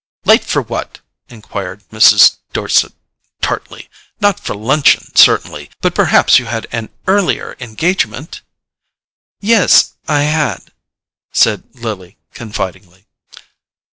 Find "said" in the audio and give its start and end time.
11.31-11.65